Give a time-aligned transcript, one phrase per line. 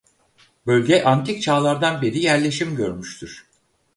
[0.67, 3.47] Bölge antik çağlardan beri yerleşim görmüştür.